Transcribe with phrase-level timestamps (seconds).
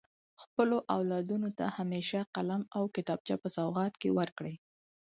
[0.43, 4.55] خپلو اولادونو ته همیشه قلم او کتابچه په سوغات کي ورکړئ.